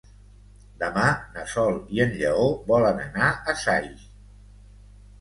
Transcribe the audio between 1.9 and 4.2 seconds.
i en Lleó volen anar a Saix.